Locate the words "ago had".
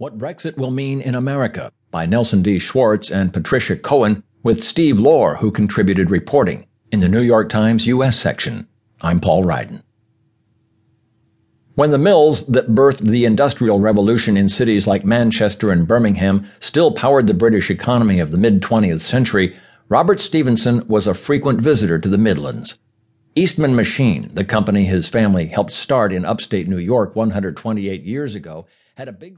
28.34-29.08